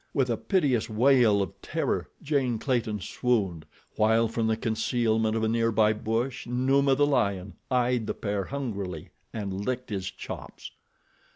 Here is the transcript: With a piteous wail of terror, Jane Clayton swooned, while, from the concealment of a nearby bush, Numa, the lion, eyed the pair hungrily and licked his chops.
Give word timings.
With 0.15 0.31
a 0.31 0.37
piteous 0.37 0.89
wail 0.89 1.43
of 1.43 1.61
terror, 1.61 2.09
Jane 2.23 2.57
Clayton 2.57 3.01
swooned, 3.01 3.67
while, 3.97 4.27
from 4.27 4.47
the 4.47 4.57
concealment 4.57 5.35
of 5.35 5.43
a 5.43 5.47
nearby 5.47 5.93
bush, 5.93 6.47
Numa, 6.47 6.95
the 6.95 7.05
lion, 7.05 7.53
eyed 7.69 8.07
the 8.07 8.15
pair 8.15 8.45
hungrily 8.45 9.11
and 9.31 9.53
licked 9.63 9.91
his 9.91 10.09
chops. 10.09 10.71